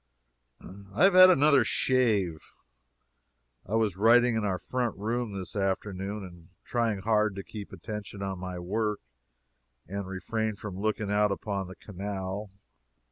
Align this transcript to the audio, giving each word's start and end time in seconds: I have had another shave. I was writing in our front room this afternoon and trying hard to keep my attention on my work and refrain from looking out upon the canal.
I 0.95 1.03
have 1.03 1.13
had 1.13 1.29
another 1.29 1.63
shave. 1.63 2.55
I 3.67 3.75
was 3.75 3.97
writing 3.97 4.33
in 4.33 4.43
our 4.43 4.57
front 4.57 4.97
room 4.97 5.33
this 5.33 5.55
afternoon 5.55 6.23
and 6.23 6.49
trying 6.65 7.01
hard 7.01 7.35
to 7.35 7.43
keep 7.43 7.71
my 7.71 7.75
attention 7.75 8.23
on 8.23 8.39
my 8.39 8.57
work 8.57 8.99
and 9.87 10.07
refrain 10.07 10.55
from 10.55 10.79
looking 10.79 11.11
out 11.11 11.31
upon 11.31 11.67
the 11.67 11.75
canal. 11.75 12.49